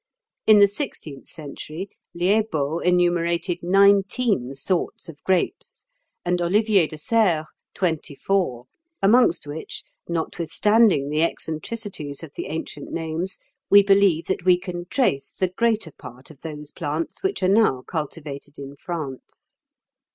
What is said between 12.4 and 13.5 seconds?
ancient names,